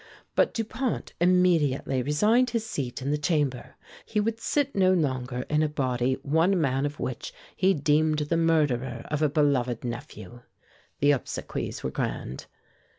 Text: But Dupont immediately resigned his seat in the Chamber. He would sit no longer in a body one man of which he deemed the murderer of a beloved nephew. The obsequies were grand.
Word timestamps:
But 0.35 0.51
Dupont 0.55 1.13
immediately 1.21 2.01
resigned 2.01 2.49
his 2.49 2.65
seat 2.65 3.03
in 3.03 3.11
the 3.11 3.19
Chamber. 3.19 3.75
He 4.03 4.19
would 4.19 4.39
sit 4.39 4.73
no 4.75 4.91
longer 4.93 5.45
in 5.47 5.61
a 5.61 5.69
body 5.69 6.13
one 6.23 6.59
man 6.59 6.87
of 6.87 6.99
which 6.99 7.31
he 7.55 7.75
deemed 7.75 8.17
the 8.17 8.35
murderer 8.35 9.03
of 9.11 9.21
a 9.21 9.29
beloved 9.29 9.83
nephew. 9.83 10.41
The 11.01 11.11
obsequies 11.11 11.83
were 11.83 11.91
grand. 11.91 12.47